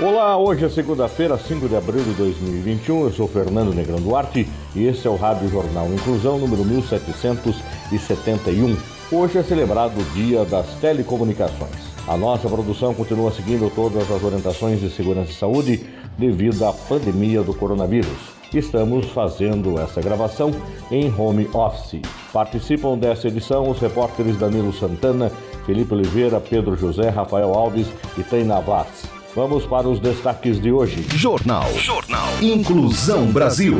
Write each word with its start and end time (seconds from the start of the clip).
Olá, 0.00 0.36
hoje 0.36 0.64
é 0.64 0.68
segunda-feira, 0.68 1.38
5 1.38 1.68
de 1.68 1.76
abril 1.76 2.02
de 2.02 2.14
2021. 2.14 3.04
Eu 3.04 3.12
sou 3.12 3.28
Fernando 3.28 3.72
Negrão 3.72 4.00
Duarte 4.00 4.44
e 4.74 4.86
esse 4.86 5.06
é 5.06 5.10
o 5.10 5.14
Rádio 5.14 5.48
Jornal 5.48 5.86
Inclusão 5.86 6.36
número 6.36 6.64
1771. 6.64 8.76
Hoje 9.12 9.38
é 9.38 9.44
celebrado 9.44 10.00
o 10.00 10.04
Dia 10.12 10.44
das 10.46 10.66
Telecomunicações. 10.80 11.94
A 12.08 12.16
nossa 12.16 12.48
produção 12.48 12.92
continua 12.92 13.30
seguindo 13.30 13.72
todas 13.72 14.10
as 14.10 14.20
orientações 14.20 14.80
de 14.80 14.90
segurança 14.90 15.30
e 15.30 15.34
saúde 15.34 15.86
devido 16.18 16.64
à 16.64 16.72
pandemia 16.72 17.44
do 17.44 17.54
coronavírus. 17.54 18.34
Estamos 18.52 19.06
fazendo 19.10 19.78
essa 19.78 20.02
gravação 20.02 20.50
em 20.90 21.08
home 21.16 21.48
office. 21.54 22.02
Participam 22.32 22.98
dessa 22.98 23.28
edição 23.28 23.70
os 23.70 23.78
repórteres 23.78 24.36
Danilo 24.38 24.72
Santana, 24.72 25.30
Felipe 25.64 25.94
Oliveira, 25.94 26.40
Pedro 26.40 26.76
José, 26.76 27.10
Rafael 27.10 27.54
Alves 27.54 27.86
e 28.18 28.24
Taina 28.24 28.60
Vaz. 28.60 29.23
Vamos 29.34 29.66
para 29.66 29.88
os 29.88 29.98
destaques 29.98 30.60
de 30.60 30.70
hoje. 30.70 31.04
Jornal. 31.16 31.68
Jornal. 31.76 32.28
Inclusão 32.40 33.26
Brasil. 33.26 33.78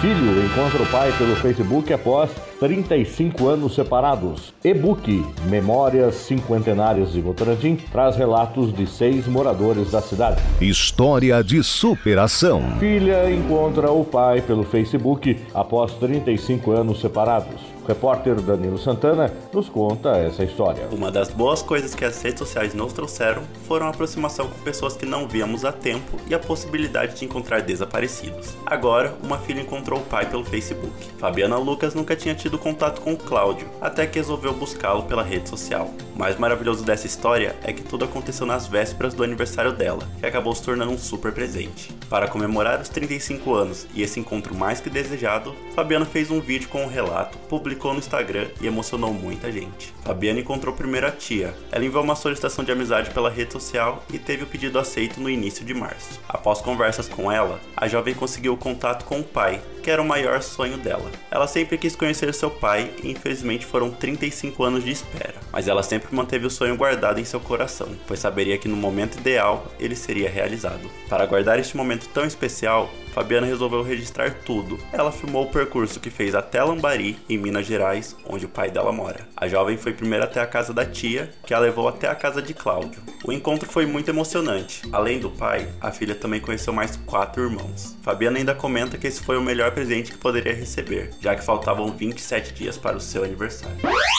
Filho 0.00 0.44
encontra 0.44 0.80
o 0.80 0.86
pai 0.86 1.10
pelo 1.18 1.34
Facebook 1.34 1.92
após 1.92 2.30
35 2.60 3.48
anos 3.48 3.74
separados. 3.74 4.54
E-book 4.62 5.24
Memórias 5.46 6.14
Cinquentenárias 6.14 7.12
de 7.12 7.20
Votorantim 7.20 7.76
traz 7.90 8.14
relatos 8.14 8.72
de 8.72 8.86
seis 8.86 9.26
moradores 9.26 9.90
da 9.90 10.00
cidade. 10.00 10.40
História 10.60 11.42
de 11.42 11.60
superação. 11.64 12.62
Filha 12.78 13.28
encontra 13.32 13.90
o 13.90 14.04
pai 14.04 14.42
pelo 14.42 14.62
Facebook 14.62 15.36
após 15.52 15.92
35 15.94 16.70
anos 16.70 17.00
separados. 17.00 17.73
O 17.84 17.86
repórter 17.86 18.40
Danilo 18.40 18.78
Santana 18.78 19.30
nos 19.52 19.68
conta 19.68 20.16
essa 20.16 20.42
história. 20.42 20.88
Uma 20.90 21.10
das 21.10 21.28
boas 21.28 21.60
coisas 21.60 21.94
que 21.94 22.02
as 22.02 22.20
redes 22.22 22.38
sociais 22.38 22.72
nos 22.72 22.94
trouxeram 22.94 23.42
foram 23.68 23.84
a 23.84 23.90
aproximação 23.90 24.48
com 24.48 24.58
pessoas 24.62 24.96
que 24.96 25.04
não 25.04 25.28
víamos 25.28 25.66
há 25.66 25.70
tempo 25.70 26.18
e 26.26 26.34
a 26.34 26.38
possibilidade 26.38 27.16
de 27.16 27.26
encontrar 27.26 27.60
desaparecidos. 27.60 28.56
Agora, 28.64 29.14
uma 29.22 29.36
filha 29.36 29.60
encontrou 29.60 30.00
o 30.00 30.02
pai 30.02 30.24
pelo 30.24 30.46
Facebook. 30.46 30.94
Fabiana 31.18 31.58
Lucas 31.58 31.94
nunca 31.94 32.16
tinha 32.16 32.34
tido 32.34 32.58
contato 32.58 33.02
com 33.02 33.12
o 33.12 33.18
Cláudio, 33.18 33.68
até 33.82 34.06
que 34.06 34.18
resolveu 34.18 34.54
buscá-lo 34.54 35.02
pela 35.02 35.22
rede 35.22 35.50
social. 35.50 35.90
O 36.16 36.18
mais 36.18 36.38
maravilhoso 36.38 36.82
dessa 36.84 37.06
história 37.06 37.54
é 37.62 37.70
que 37.70 37.82
tudo 37.82 38.06
aconteceu 38.06 38.46
nas 38.46 38.66
vésperas 38.66 39.12
do 39.12 39.22
aniversário 39.22 39.74
dela, 39.74 40.08
que 40.18 40.24
acabou 40.24 40.54
se 40.54 40.62
tornando 40.62 40.90
um 40.90 40.98
super 40.98 41.32
presente. 41.32 41.92
Para 42.08 42.28
comemorar 42.28 42.80
os 42.80 42.88
35 42.88 43.52
anos 43.52 43.86
e 43.92 44.02
esse 44.02 44.18
encontro 44.18 44.54
mais 44.54 44.80
que 44.80 44.88
desejado, 44.88 45.54
Fabiana 45.74 46.06
fez 46.06 46.30
um 46.30 46.40
vídeo 46.40 46.70
com 46.70 46.78
o 46.78 46.84
um 46.84 46.88
relato, 46.88 47.36
publicado 47.46 47.73
publicou 47.74 47.92
no 47.92 47.98
Instagram 47.98 48.46
e 48.60 48.66
emocionou 48.66 49.12
muita 49.12 49.50
gente. 49.50 49.92
Fabiana 50.04 50.40
encontrou 50.40 50.74
primeiro 50.74 51.06
a 51.06 51.10
tia. 51.10 51.54
Ela 51.72 51.84
enviou 51.84 52.02
uma 52.02 52.14
solicitação 52.14 52.64
de 52.64 52.72
amizade 52.72 53.10
pela 53.10 53.30
rede 53.30 53.52
social 53.52 54.04
e 54.12 54.18
teve 54.18 54.44
o 54.44 54.46
pedido 54.46 54.78
aceito 54.78 55.20
no 55.20 55.28
início 55.28 55.64
de 55.64 55.74
março. 55.74 56.20
Após 56.28 56.60
conversas 56.60 57.08
com 57.08 57.30
ela, 57.30 57.60
a 57.76 57.88
jovem 57.88 58.14
conseguiu 58.14 58.56
contato 58.56 59.04
com 59.04 59.20
o 59.20 59.24
pai, 59.24 59.60
que 59.84 59.90
era 59.90 60.00
o 60.00 60.04
maior 60.04 60.40
sonho 60.40 60.78
dela. 60.78 61.10
Ela 61.30 61.46
sempre 61.46 61.76
quis 61.76 61.94
conhecer 61.94 62.32
seu 62.32 62.50
pai 62.50 62.90
e 63.02 63.10
infelizmente 63.10 63.66
foram 63.66 63.90
35 63.90 64.64
anos 64.64 64.82
de 64.82 64.90
espera, 64.90 65.34
mas 65.52 65.68
ela 65.68 65.82
sempre 65.82 66.14
manteve 66.14 66.46
o 66.46 66.50
sonho 66.50 66.74
guardado 66.74 67.20
em 67.20 67.24
seu 67.24 67.38
coração, 67.38 67.88
pois 68.06 68.18
saberia 68.18 68.56
que 68.56 68.66
no 68.66 68.76
momento 68.76 69.18
ideal 69.18 69.66
ele 69.78 69.94
seria 69.94 70.30
realizado. 70.30 70.90
Para 71.06 71.26
guardar 71.26 71.58
este 71.58 71.76
momento 71.76 72.08
tão 72.08 72.24
especial, 72.24 72.90
Fabiana 73.14 73.46
resolveu 73.46 73.80
registrar 73.80 74.34
tudo. 74.44 74.76
Ela 74.92 75.12
filmou 75.12 75.44
o 75.44 75.50
percurso 75.50 76.00
que 76.00 76.10
fez 76.10 76.34
até 76.34 76.60
Lambari, 76.64 77.16
em 77.28 77.38
Minas 77.38 77.64
Gerais, 77.64 78.16
onde 78.26 78.46
o 78.46 78.48
pai 78.48 78.72
dela 78.72 78.90
mora. 78.90 79.20
A 79.36 79.46
jovem 79.46 79.76
foi 79.76 79.92
primeiro 79.92 80.24
até 80.24 80.40
a 80.40 80.46
casa 80.46 80.74
da 80.74 80.84
tia, 80.84 81.30
que 81.46 81.54
a 81.54 81.60
levou 81.60 81.86
até 81.86 82.08
a 82.08 82.14
casa 82.16 82.42
de 82.42 82.52
Cláudio. 82.52 83.00
O 83.24 83.32
encontro 83.32 83.70
foi 83.70 83.86
muito 83.86 84.08
emocionante. 84.08 84.82
Além 84.90 85.20
do 85.20 85.30
pai, 85.30 85.68
a 85.80 85.92
filha 85.92 86.16
também 86.16 86.40
conheceu 86.40 86.72
mais 86.72 86.96
quatro 87.06 87.44
irmãos. 87.44 87.96
Fabiana 88.02 88.38
ainda 88.38 88.54
comenta 88.54 88.98
que 88.98 89.06
esse 89.06 89.22
foi 89.22 89.36
o 89.36 89.42
melhor 89.42 89.70
presente 89.74 90.12
que 90.12 90.18
poderia 90.18 90.54
receber, 90.54 91.10
já 91.20 91.34
que 91.34 91.44
faltavam 91.44 91.88
27 91.88 92.54
dias 92.54 92.78
para 92.78 92.96
o 92.96 93.00
seu 93.00 93.24
aniversário. 93.24 93.76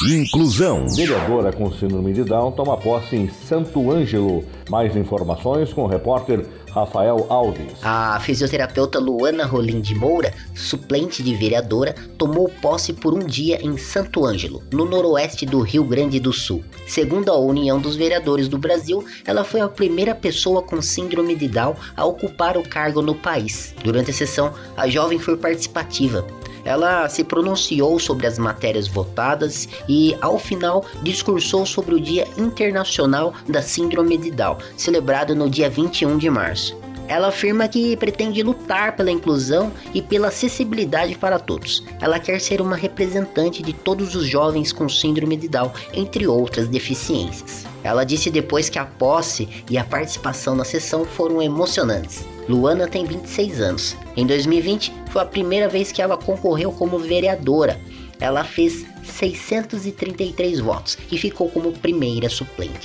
Inclusão. 0.09 0.87
Vereadora 0.89 1.53
com 1.53 1.71
síndrome 1.71 2.13
de 2.13 2.23
Down 2.23 2.51
toma 2.51 2.77
posse 2.77 3.15
em 3.15 3.29
Santo 3.29 3.89
Ângelo. 3.89 4.43
Mais 4.69 4.95
informações 4.95 5.71
com 5.71 5.83
o 5.83 5.87
repórter 5.87 6.45
Rafael 6.75 7.25
Alves. 7.29 7.79
A 7.81 8.19
fisioterapeuta 8.19 8.99
Luana 8.99 9.45
Rolim 9.45 9.79
de 9.79 9.95
Moura, 9.95 10.33
suplente 10.53 11.23
de 11.23 11.33
vereadora, 11.33 11.95
tomou 12.17 12.49
posse 12.49 12.91
por 12.91 13.13
um 13.13 13.19
dia 13.19 13.65
em 13.65 13.77
Santo 13.77 14.25
Ângelo, 14.25 14.61
no 14.73 14.83
noroeste 14.83 15.45
do 15.45 15.61
Rio 15.61 15.85
Grande 15.85 16.19
do 16.19 16.33
Sul. 16.33 16.65
Segundo 16.85 17.31
a 17.31 17.39
União 17.39 17.79
dos 17.79 17.95
Vereadores 17.95 18.49
do 18.49 18.57
Brasil, 18.57 19.05
ela 19.25 19.45
foi 19.45 19.61
a 19.61 19.69
primeira 19.69 20.13
pessoa 20.13 20.61
com 20.61 20.81
síndrome 20.81 21.33
de 21.33 21.47
Down 21.47 21.75
a 21.95 22.03
ocupar 22.03 22.57
o 22.57 22.67
cargo 22.67 23.01
no 23.01 23.15
país. 23.15 23.73
Durante 23.81 24.11
a 24.11 24.13
sessão, 24.13 24.53
a 24.75 24.89
jovem 24.89 25.17
foi 25.17 25.37
participativa. 25.37 26.27
Ela 26.65 27.07
se 27.07 27.23
pronunciou 27.23 27.99
sobre 27.99 28.25
as 28.25 28.39
matérias 28.39 28.87
votadas 28.87 29.69
e, 29.87 30.17
ao 30.19 30.39
final, 30.39 30.83
discursou 31.03 31.63
sobre 31.65 31.93
o 31.93 32.01
Dia 32.01 32.27
Internacional 32.37 33.33
da 33.47 33.61
Síndrome 33.61 34.17
de 34.17 34.31
Down, 34.31 34.57
celebrado 34.75 35.35
no 35.35 35.47
dia 35.47 35.69
21 35.69 36.17
de 36.17 36.29
março. 36.29 36.75
Ela 37.07 37.27
afirma 37.27 37.67
que 37.67 37.95
pretende 37.97 38.41
lutar 38.41 38.95
pela 38.95 39.11
inclusão 39.11 39.71
e 39.93 40.01
pela 40.01 40.29
acessibilidade 40.29 41.15
para 41.15 41.37
todos. 41.37 41.83
Ela 42.01 42.19
quer 42.19 42.41
ser 42.41 42.61
uma 42.61 42.75
representante 42.75 43.61
de 43.61 43.73
todos 43.73 44.15
os 44.15 44.25
jovens 44.25 44.73
com 44.73 44.89
síndrome 44.89 45.37
de 45.37 45.47
Down, 45.47 45.71
entre 45.93 46.27
outras 46.27 46.67
deficiências. 46.67 47.65
Ela 47.83 48.03
disse 48.03 48.31
depois 48.31 48.69
que 48.69 48.79
a 48.79 48.85
posse 48.85 49.47
e 49.69 49.77
a 49.77 49.83
participação 49.83 50.55
na 50.55 50.65
sessão 50.65 51.05
foram 51.05 51.39
emocionantes. 51.39 52.25
Luana 52.47 52.87
tem 52.87 53.05
26 53.05 53.61
anos. 53.61 53.97
Em 54.15 54.25
2020 54.25 54.93
foi 55.09 55.21
a 55.21 55.25
primeira 55.25 55.67
vez 55.67 55.91
que 55.91 56.01
ela 56.01 56.17
concorreu 56.17 56.71
como 56.71 56.99
vereadora. 56.99 57.79
Ela 58.19 58.43
fez 58.43 58.85
633 59.03 60.59
votos 60.59 60.97
e 61.11 61.17
ficou 61.17 61.49
como 61.49 61.71
primeira 61.71 62.29
suplente. 62.29 62.79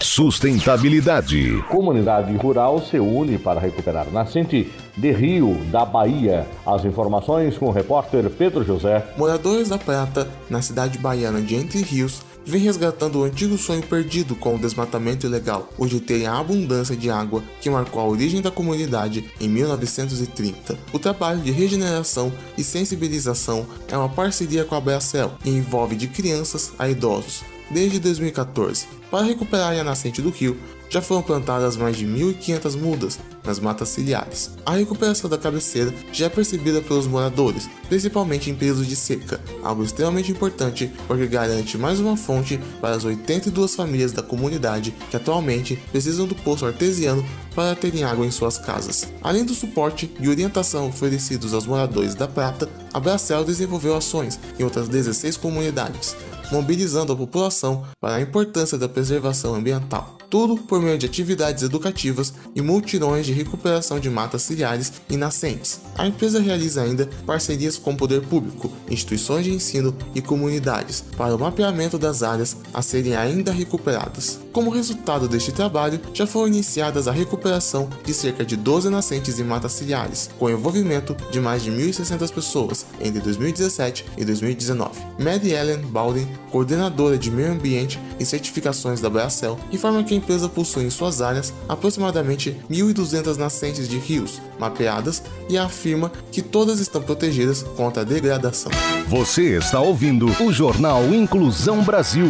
Sustentabilidade. 0.00 1.62
Comunidade 1.68 2.34
rural 2.36 2.82
se 2.82 2.98
une 2.98 3.38
para 3.38 3.60
recuperar 3.60 4.10
nascente 4.10 4.70
de 4.96 5.12
Rio, 5.12 5.54
da 5.70 5.84
Bahia. 5.84 6.46
As 6.66 6.84
informações 6.84 7.56
com 7.56 7.66
o 7.66 7.72
repórter 7.72 8.28
Pedro 8.30 8.64
José. 8.64 9.04
Moradores 9.16 9.68
da 9.68 9.78
Prata, 9.78 10.28
na 10.50 10.60
cidade 10.60 10.98
baiana 10.98 11.40
de 11.40 11.54
Entre 11.54 11.82
Rios, 11.82 12.22
vem 12.46 12.60
resgatando 12.60 13.18
o 13.18 13.24
antigo 13.24 13.56
sonho 13.56 13.82
perdido 13.82 14.34
com 14.34 14.54
o 14.54 14.58
desmatamento 14.58 15.26
ilegal, 15.26 15.68
hoje 15.78 16.00
tem 16.00 16.26
a 16.26 16.38
abundância 16.38 16.96
de 16.96 17.10
água 17.10 17.42
que 17.60 17.70
marcou 17.70 18.00
a 18.00 18.06
origem 18.06 18.40
da 18.40 18.50
comunidade 18.50 19.30
em 19.40 19.48
1930. 19.48 20.78
O 20.92 20.98
trabalho 20.98 21.40
de 21.40 21.50
regeneração 21.50 22.32
e 22.56 22.64
sensibilização 22.64 23.66
é 23.88 23.96
uma 23.96 24.08
parceria 24.08 24.64
com 24.64 24.74
a 24.74 24.80
Bracel 24.80 25.32
e 25.44 25.50
envolve 25.50 25.96
de 25.96 26.08
crianças 26.08 26.72
a 26.78 26.88
idosos. 26.88 27.42
Desde 27.70 27.98
2014, 27.98 28.86
para 29.14 29.26
recuperar 29.26 29.78
a 29.78 29.84
nascente 29.84 30.20
do 30.20 30.30
rio, 30.30 30.58
já 30.90 31.00
foram 31.00 31.22
plantadas 31.22 31.76
mais 31.76 31.96
de 31.96 32.04
1.500 32.04 32.76
mudas 32.76 33.20
nas 33.44 33.60
matas 33.60 33.90
ciliares. 33.90 34.50
A 34.66 34.72
recuperação 34.72 35.30
da 35.30 35.38
cabeceira 35.38 35.94
já 36.12 36.26
é 36.26 36.28
percebida 36.28 36.80
pelos 36.80 37.06
moradores, 37.06 37.70
principalmente 37.88 38.50
em 38.50 38.56
períodos 38.56 38.88
de 38.88 38.96
seca, 38.96 39.40
algo 39.62 39.84
extremamente 39.84 40.32
importante 40.32 40.90
porque 41.06 41.28
garante 41.28 41.78
mais 41.78 42.00
uma 42.00 42.16
fonte 42.16 42.58
para 42.80 42.96
as 42.96 43.04
82 43.04 43.76
famílias 43.76 44.10
da 44.10 44.20
comunidade 44.20 44.92
que 45.08 45.16
atualmente 45.16 45.76
precisam 45.92 46.26
do 46.26 46.34
poço 46.34 46.66
artesiano 46.66 47.24
para 47.54 47.76
terem 47.76 48.02
água 48.02 48.26
em 48.26 48.32
suas 48.32 48.58
casas. 48.58 49.12
Além 49.22 49.44
do 49.44 49.54
suporte 49.54 50.12
e 50.18 50.28
orientação 50.28 50.88
oferecidos 50.88 51.54
aos 51.54 51.68
moradores 51.68 52.16
da 52.16 52.26
Prata, 52.26 52.68
a 52.92 52.98
Bracel 52.98 53.44
desenvolveu 53.44 53.94
ações 53.94 54.40
em 54.58 54.64
outras 54.64 54.88
16 54.88 55.36
comunidades, 55.36 56.16
mobilizando 56.50 57.12
a 57.12 57.16
população 57.16 57.84
para 58.00 58.16
a 58.16 58.20
importância 58.20 58.78
da 58.78 58.88
preservação 58.88 59.54
ambiental. 59.54 60.18
Tudo 60.34 60.56
por 60.56 60.82
meio 60.82 60.98
de 60.98 61.06
atividades 61.06 61.62
educativas 61.62 62.34
e 62.56 62.60
multirões 62.60 63.24
de 63.24 63.32
recuperação 63.32 64.00
de 64.00 64.10
matas 64.10 64.42
ciliares 64.42 64.94
e 65.08 65.16
nascentes. 65.16 65.80
A 65.96 66.08
empresa 66.08 66.40
realiza 66.40 66.82
ainda 66.82 67.08
parcerias 67.24 67.78
com 67.78 67.92
o 67.92 67.96
poder 67.96 68.20
público, 68.20 68.68
instituições 68.90 69.44
de 69.44 69.52
ensino 69.52 69.96
e 70.12 70.20
comunidades 70.20 71.04
para 71.16 71.36
o 71.36 71.38
mapeamento 71.38 71.96
das 71.96 72.24
áreas 72.24 72.56
a 72.72 72.82
serem 72.82 73.14
ainda 73.14 73.52
recuperadas. 73.52 74.40
Como 74.52 74.70
resultado 74.70 75.28
deste 75.28 75.52
trabalho, 75.52 76.00
já 76.12 76.26
foram 76.26 76.48
iniciadas 76.48 77.06
a 77.06 77.12
recuperação 77.12 77.88
de 78.04 78.12
cerca 78.12 78.44
de 78.44 78.56
12 78.56 78.90
nascentes 78.90 79.38
em 79.38 79.44
matas 79.44 79.72
ciliares, 79.72 80.30
com 80.36 80.50
envolvimento 80.50 81.16
de 81.30 81.40
mais 81.40 81.62
de 81.62 81.70
1.600 81.70 82.32
pessoas 82.32 82.86
entre 83.00 83.20
2017 83.20 84.04
e 84.16 84.24
2019. 84.24 85.00
Mary 85.18 85.52
Ellen 85.52 85.78
Baldwin, 85.78 86.26
coordenadora 86.50 87.16
de 87.16 87.30
meio 87.30 87.52
ambiente 87.52 88.00
e 88.18 88.24
certificações 88.24 89.00
da 89.00 89.08
Bracel, 89.08 89.58
informa 89.72 90.02
que 90.02 90.23
empresa 90.24 90.48
possui 90.48 90.84
em 90.84 90.90
suas 90.90 91.20
áreas 91.20 91.52
aproximadamente 91.68 92.56
1.200 92.70 93.36
nascentes 93.36 93.86
de 93.88 93.98
rios 93.98 94.40
mapeadas 94.58 95.22
e 95.48 95.58
afirma 95.58 96.10
que 96.32 96.40
todas 96.40 96.80
estão 96.80 97.02
protegidas 97.02 97.62
contra 97.76 98.02
a 98.02 98.04
degradação. 98.04 98.72
Você 99.06 99.56
está 99.58 99.80
ouvindo 99.80 100.26
o 100.42 100.52
Jornal 100.52 101.04
Inclusão 101.14 101.82
Brasil. 101.82 102.28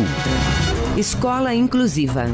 Escola 0.97 1.55
Inclusiva. 1.55 2.25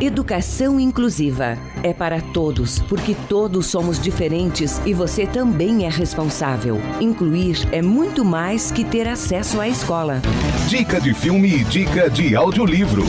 Educação 0.00 0.80
inclusiva 0.80 1.58
é 1.82 1.92
para 1.92 2.22
todos, 2.22 2.78
porque 2.78 3.14
todos 3.28 3.66
somos 3.66 4.00
diferentes 4.00 4.80
e 4.86 4.94
você 4.94 5.26
também 5.26 5.84
é 5.84 5.90
responsável. 5.90 6.80
Incluir 7.02 7.68
é 7.70 7.82
muito 7.82 8.24
mais 8.24 8.70
que 8.70 8.82
ter 8.82 9.06
acesso 9.06 9.60
à 9.60 9.68
escola. 9.68 10.22
Dica 10.68 10.98
de 10.98 11.12
filme 11.12 11.48
e 11.48 11.64
dica 11.64 12.08
de 12.08 12.34
audiolivro. 12.34 13.04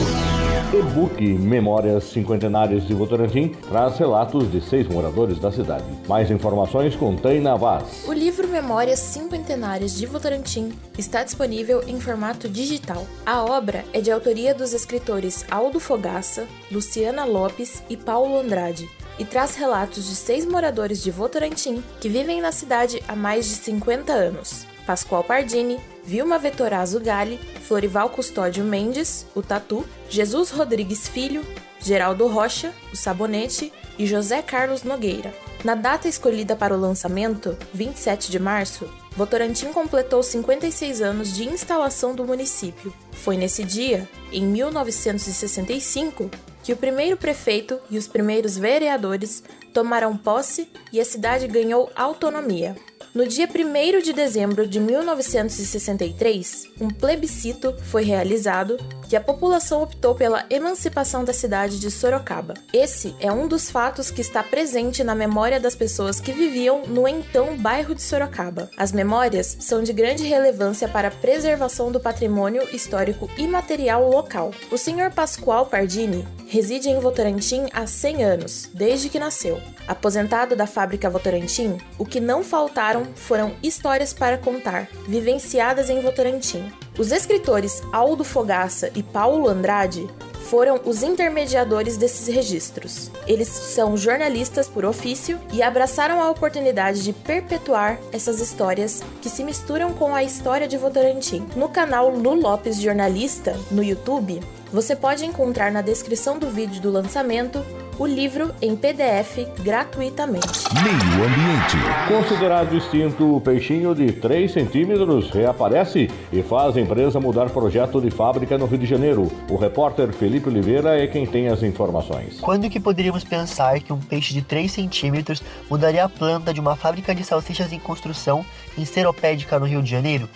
E-book 0.74 1.22
Memórias 1.22 2.04
Cinquentenárias 2.04 2.86
de 2.86 2.94
Votorantim 2.94 3.48
traz 3.68 3.98
relatos 3.98 4.50
de 4.50 4.58
seis 4.62 4.88
moradores 4.88 5.38
da 5.38 5.52
cidade. 5.52 5.84
Mais 6.08 6.30
informações 6.30 6.96
com 6.96 7.14
Taina 7.14 7.54
Vaz. 7.58 8.08
O 8.08 8.12
livro 8.14 8.48
Memórias 8.48 8.98
Cinquentenárias 8.98 9.94
de 9.94 10.06
Votorantim 10.06 10.72
está 10.96 11.22
disponível 11.22 11.82
em 11.86 12.00
formato 12.00 12.48
digital. 12.48 13.06
A 13.26 13.44
obra 13.44 13.84
é 13.92 14.00
de 14.00 14.10
autoria 14.10 14.54
dos 14.54 14.72
escritores 14.72 15.44
Aldo 15.50 15.78
Fogaça, 15.78 16.46
Luciana 16.70 17.26
Lopes 17.26 17.82
e 17.90 17.94
Paulo 17.94 18.38
Andrade 18.38 18.88
e 19.18 19.26
traz 19.26 19.56
relatos 19.56 20.08
de 20.08 20.16
seis 20.16 20.46
moradores 20.46 21.02
de 21.02 21.10
Votorantim 21.10 21.84
que 22.00 22.08
vivem 22.08 22.40
na 22.40 22.50
cidade 22.50 23.02
há 23.06 23.14
mais 23.14 23.44
de 23.46 23.56
50 23.56 24.10
anos. 24.10 24.66
Pascoal 24.86 25.22
Pardini, 25.22 25.78
Vilma 26.04 26.38
Vetorazo 26.38 26.98
Gali, 27.00 27.38
Florival 27.66 28.10
Custódio 28.10 28.64
Mendes, 28.64 29.26
o 29.34 29.42
Tatu, 29.42 29.84
Jesus 30.08 30.50
Rodrigues 30.50 31.08
Filho, 31.08 31.44
Geraldo 31.80 32.26
Rocha, 32.26 32.72
o 32.92 32.96
Sabonete 32.96 33.72
e 33.98 34.06
José 34.06 34.42
Carlos 34.42 34.82
Nogueira. 34.82 35.32
Na 35.64 35.74
data 35.74 36.08
escolhida 36.08 36.56
para 36.56 36.74
o 36.74 36.80
lançamento, 36.80 37.56
27 37.72 38.30
de 38.30 38.38
março, 38.38 38.88
Votorantim 39.16 39.72
completou 39.72 40.22
56 40.22 41.02
anos 41.02 41.32
de 41.34 41.44
instalação 41.44 42.14
do 42.14 42.24
município. 42.24 42.92
Foi 43.12 43.36
nesse 43.36 43.62
dia, 43.62 44.08
em 44.32 44.44
1965, 44.44 46.30
que 46.62 46.72
o 46.72 46.76
primeiro 46.76 47.16
prefeito 47.16 47.78
e 47.90 47.98
os 47.98 48.08
primeiros 48.08 48.56
vereadores 48.56 49.42
tomaram 49.74 50.16
posse 50.16 50.68
e 50.92 51.00
a 51.00 51.04
cidade 51.04 51.46
ganhou 51.46 51.90
autonomia. 51.94 52.74
No 53.14 53.26
dia 53.26 53.46
1 53.46 54.00
de 54.00 54.10
dezembro 54.14 54.66
de 54.66 54.80
1963, 54.80 56.68
um 56.80 56.88
plebiscito 56.88 57.76
foi 57.90 58.04
realizado 58.04 58.78
que 59.06 59.14
a 59.14 59.20
população 59.20 59.82
optou 59.82 60.14
pela 60.14 60.46
emancipação 60.48 61.22
da 61.22 61.34
cidade 61.34 61.78
de 61.78 61.90
Sorocaba. 61.90 62.54
Esse 62.72 63.14
é 63.20 63.30
um 63.30 63.46
dos 63.46 63.70
fatos 63.70 64.10
que 64.10 64.22
está 64.22 64.42
presente 64.42 65.04
na 65.04 65.14
memória 65.14 65.60
das 65.60 65.74
pessoas 65.74 66.18
que 66.18 66.32
viviam 66.32 66.86
no 66.86 67.06
então 67.06 67.54
bairro 67.58 67.94
de 67.94 68.00
Sorocaba. 68.00 68.70
As 68.78 68.92
memórias 68.92 69.58
são 69.60 69.82
de 69.82 69.92
grande 69.92 70.24
relevância 70.24 70.88
para 70.88 71.08
a 71.08 71.10
preservação 71.10 71.92
do 71.92 72.00
patrimônio 72.00 72.66
histórico 72.74 73.28
imaterial 73.36 74.08
local. 74.08 74.52
O 74.70 74.78
senhor 74.78 75.10
Pascoal 75.10 75.66
Pardini 75.66 76.26
reside 76.46 76.88
em 76.88 76.98
Votorantim 76.98 77.66
há 77.74 77.86
100 77.86 78.24
anos, 78.24 78.70
desde 78.72 79.10
que 79.10 79.18
nasceu. 79.18 79.60
Aposentado 79.86 80.56
da 80.56 80.66
fábrica 80.66 81.10
Votorantim, 81.10 81.76
o 81.98 82.06
que 82.06 82.20
não 82.20 82.42
faltaram 82.42 83.01
foram 83.14 83.52
histórias 83.62 84.12
para 84.12 84.38
contar, 84.38 84.88
vivenciadas 85.06 85.90
em 85.90 86.00
Votorantim. 86.00 86.70
Os 86.98 87.12
escritores 87.12 87.82
Aldo 87.92 88.24
Fogaça 88.24 88.90
e 88.94 89.02
Paulo 89.02 89.48
Andrade 89.48 90.08
foram 90.42 90.80
os 90.84 91.02
intermediadores 91.02 91.96
desses 91.96 92.26
registros. 92.26 93.10
Eles 93.26 93.48
são 93.48 93.96
jornalistas 93.96 94.68
por 94.68 94.84
ofício 94.84 95.40
e 95.52 95.62
abraçaram 95.62 96.20
a 96.20 96.30
oportunidade 96.30 97.02
de 97.02 97.12
perpetuar 97.12 97.98
essas 98.12 98.40
histórias 98.40 99.02
que 99.22 99.30
se 99.30 99.42
misturam 99.44 99.94
com 99.94 100.14
a 100.14 100.22
história 100.22 100.68
de 100.68 100.76
Votorantim. 100.76 101.46
No 101.56 101.68
canal 101.68 102.10
Lu 102.10 102.34
Lopes 102.34 102.80
Jornalista, 102.80 103.58
no 103.70 103.82
YouTube, 103.82 104.42
você 104.70 104.96
pode 104.96 105.24
encontrar 105.24 105.72
na 105.72 105.80
descrição 105.80 106.38
do 106.38 106.50
vídeo 106.50 106.82
do 106.82 106.90
lançamento 106.90 107.64
o 108.02 108.06
livro 108.06 108.52
em 108.60 108.74
PDF 108.74 109.46
gratuitamente. 109.60 110.64
Meio 110.82 111.24
Ambiente. 111.24 111.76
Considerado 112.08 112.76
extinto, 112.76 113.36
o 113.36 113.40
peixinho 113.40 113.94
de 113.94 114.10
3 114.10 114.50
centímetros 114.50 115.30
reaparece 115.30 116.10
e 116.32 116.42
faz 116.42 116.76
a 116.76 116.80
empresa 116.80 117.20
mudar 117.20 117.48
projeto 117.50 118.00
de 118.00 118.10
fábrica 118.10 118.58
no 118.58 118.66
Rio 118.66 118.78
de 118.78 118.86
Janeiro. 118.86 119.30
O 119.48 119.54
repórter 119.54 120.12
Felipe 120.12 120.48
Oliveira 120.48 121.00
é 121.00 121.06
quem 121.06 121.24
tem 121.24 121.46
as 121.46 121.62
informações. 121.62 122.40
Quando 122.40 122.68
que 122.68 122.80
poderíamos 122.80 123.22
pensar 123.22 123.78
que 123.78 123.92
um 123.92 124.00
peixe 124.00 124.34
de 124.34 124.42
3 124.42 124.72
centímetros 124.72 125.40
mudaria 125.70 126.04
a 126.04 126.08
planta 126.08 126.52
de 126.52 126.58
uma 126.58 126.74
fábrica 126.74 127.14
de 127.14 127.22
salsichas 127.22 127.72
em 127.72 127.78
construção 127.78 128.44
em 128.76 128.84
Seropédica, 128.84 129.60
no 129.60 129.66
Rio 129.66 129.80
de 129.80 129.88
Janeiro? 129.88 130.28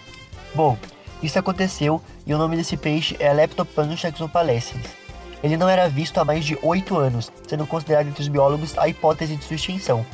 Bom, 0.54 0.78
isso 1.20 1.36
aconteceu 1.36 2.00
e 2.24 2.32
o 2.32 2.38
nome 2.38 2.56
desse 2.56 2.76
peixe 2.76 3.16
é 3.18 3.32
Leptopancha 3.32 4.06
exopalescens. 4.06 5.05
Ele 5.42 5.56
não 5.56 5.68
era 5.68 5.88
visto 5.88 6.18
há 6.18 6.24
mais 6.24 6.44
de 6.44 6.58
oito 6.62 6.96
anos, 6.96 7.30
sendo 7.46 7.66
considerado 7.66 8.08
entre 8.08 8.22
os 8.22 8.28
biólogos 8.28 8.76
a 8.78 8.88
hipótese 8.88 9.36
de 9.36 9.44
sua 9.44 9.56
extinção. 9.56 10.04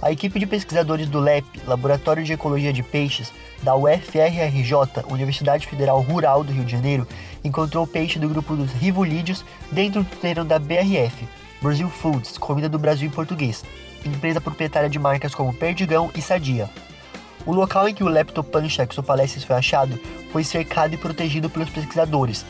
A 0.00 0.12
equipe 0.12 0.38
de 0.38 0.46
pesquisadores 0.46 1.08
do 1.08 1.18
LEP, 1.18 1.46
Laboratório 1.66 2.22
de 2.22 2.32
Ecologia 2.32 2.72
de 2.72 2.82
Peixes, 2.82 3.32
da 3.62 3.74
UFRRJ, 3.74 5.04
Universidade 5.08 5.66
Federal 5.66 6.00
Rural 6.00 6.44
do 6.44 6.52
Rio 6.52 6.64
de 6.64 6.72
Janeiro, 6.72 7.08
encontrou 7.42 7.84
o 7.84 7.86
peixe 7.86 8.18
do 8.18 8.28
grupo 8.28 8.54
dos 8.54 8.70
rivolídeos 8.72 9.44
dentro 9.72 10.02
do 10.02 10.16
terreno 10.16 10.44
da 10.44 10.58
BRF, 10.58 11.26
Brazil 11.62 11.88
Foods, 11.88 12.36
comida 12.36 12.68
do 12.68 12.78
Brasil 12.78 13.08
em 13.08 13.10
português, 13.10 13.64
empresa 14.04 14.40
proprietária 14.40 14.90
de 14.90 14.98
marcas 14.98 15.34
como 15.34 15.54
Perdigão 15.54 16.10
e 16.14 16.20
Sadia. 16.20 16.68
O 17.46 17.52
local 17.52 17.88
em 17.88 17.94
que 17.94 18.04
o 18.04 18.08
Leptopancha 18.08 18.86
exopalescens 18.90 19.44
foi 19.44 19.56
achado 19.56 19.98
foi 20.30 20.44
cercado 20.44 20.94
e 20.94 20.98
protegido 20.98 21.48
pelos 21.48 21.70
pesquisadores. 21.70 22.44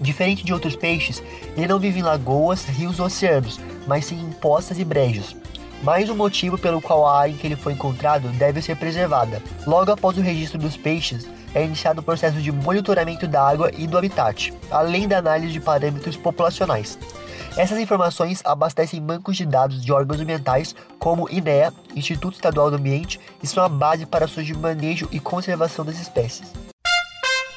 Diferente 0.00 0.44
de 0.44 0.52
outros 0.52 0.74
peixes, 0.74 1.22
ele 1.56 1.68
não 1.68 1.78
vive 1.78 2.00
em 2.00 2.02
lagoas, 2.02 2.64
rios 2.64 2.98
ou 2.98 3.06
oceanos, 3.06 3.60
mas 3.86 4.06
sim 4.06 4.18
em 4.18 4.30
poças 4.32 4.78
e 4.78 4.84
brejos. 4.84 5.36
Mais 5.82 6.08
um 6.10 6.14
motivo 6.14 6.58
pelo 6.58 6.80
qual 6.80 7.06
a 7.06 7.20
área 7.20 7.32
em 7.32 7.36
que 7.36 7.46
ele 7.46 7.56
foi 7.56 7.72
encontrado 7.72 8.28
deve 8.30 8.60
ser 8.60 8.76
preservada. 8.76 9.42
Logo 9.66 9.90
após 9.90 10.16
o 10.16 10.22
registro 10.22 10.58
dos 10.58 10.76
peixes, 10.76 11.26
é 11.54 11.64
iniciado 11.64 12.00
o 12.00 12.04
processo 12.04 12.40
de 12.40 12.52
monitoramento 12.52 13.26
da 13.26 13.42
água 13.42 13.70
e 13.76 13.86
do 13.86 13.98
habitat, 13.98 14.52
além 14.70 15.08
da 15.08 15.18
análise 15.18 15.52
de 15.52 15.60
parâmetros 15.60 16.16
populacionais. 16.16 16.98
Essas 17.56 17.78
informações 17.78 18.40
abastecem 18.44 19.02
bancos 19.02 19.36
de 19.36 19.44
dados 19.44 19.84
de 19.84 19.92
órgãos 19.92 20.20
ambientais 20.20 20.74
como 20.98 21.28
INEA, 21.28 21.72
Instituto 21.96 22.34
Estadual 22.34 22.70
do 22.70 22.76
Ambiente, 22.76 23.18
e 23.42 23.46
são 23.46 23.64
a 23.64 23.68
base 23.68 24.06
para 24.06 24.26
o 24.26 24.58
manejo 24.58 25.08
e 25.10 25.18
conservação 25.18 25.84
das 25.84 26.00
espécies. 26.00 26.52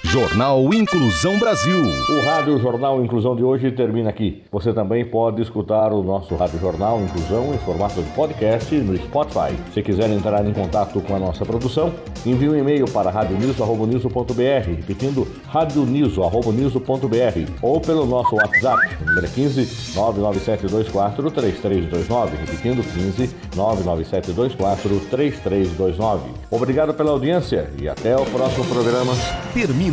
Jornal 0.05 0.61
Inclusão 0.73 1.39
Brasil. 1.39 1.79
O 1.79 2.25
Rádio 2.25 2.59
Jornal 2.59 3.03
Inclusão 3.03 3.35
de 3.35 3.43
hoje 3.43 3.71
termina 3.71 4.09
aqui. 4.09 4.43
Você 4.51 4.73
também 4.73 5.05
pode 5.05 5.41
escutar 5.41 5.91
o 5.91 6.03
nosso 6.03 6.35
Rádio 6.35 6.59
Jornal 6.59 7.01
Inclusão 7.01 7.53
em 7.53 7.57
formato 7.59 8.01
de 8.03 8.09
podcast 8.11 8.75
no 8.75 8.95
Spotify. 8.97 9.55
Se 9.73 9.81
quiser 9.81 10.09
entrar 10.11 10.45
em 10.45 10.53
contato 10.53 11.01
com 11.01 11.15
a 11.15 11.19
nossa 11.19 11.45
produção, 11.45 11.91
envie 12.25 12.49
um 12.49 12.55
e-mail 12.55 12.85
para 12.91 13.09
radioniso.br, 13.09 14.69
repetindo 14.77 15.27
radioniso.br 15.47 17.51
ou 17.61 17.79
pelo 17.79 18.05
nosso 18.05 18.35
WhatsApp, 18.35 18.97
número 19.05 19.27
15 19.27 19.95
99724 19.95 21.31
3329, 21.31 22.37
repetindo 22.37 22.83
15 22.83 23.29
99724 23.55 24.99
3329. 25.09 26.21
Obrigado 26.51 26.93
pela 26.93 27.11
audiência 27.11 27.69
e 27.81 27.87
até 27.87 28.15
o 28.15 28.25
próximo 28.25 28.65
programa. 28.65 29.13
Termina 29.53 29.92